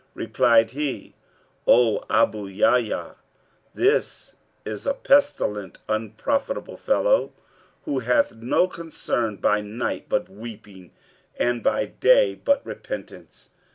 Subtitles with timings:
[0.15, 1.13] Replied he,
[1.67, 3.17] 'O Abu Yahya,
[3.75, 4.33] this
[4.65, 7.31] is a pestilent unprofitable fellow,
[7.85, 10.89] who hath no concern by night but weeping
[11.37, 13.51] and by day but repentance.'